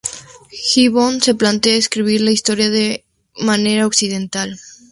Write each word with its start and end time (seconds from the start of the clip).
Gibbon 0.73 1.21
se 1.21 1.35
plantea 1.35 1.75
escribir 1.75 2.21
la 2.21 2.31
historia 2.31 2.71
de 2.71 3.05
manera 3.35 3.83
accidental. 3.85 4.59